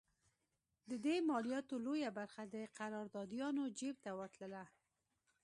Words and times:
د 0.89 0.91
دې 1.05 1.15
مالیاتو 1.29 1.75
لویه 1.85 2.11
برخه 2.17 2.43
د 2.53 2.55
قراردادیانو 2.79 3.63
جېب 3.77 3.95
ته 4.03 4.11
ورتله. 4.19 4.63